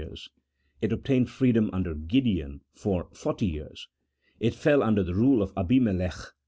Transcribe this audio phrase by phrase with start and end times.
[0.01, 0.15] 7
[0.81, 3.09] It obtained freedom under G ideon f or...
[3.13, 3.67] 40
[4.39, 6.33] It fell under the rule of Abimelech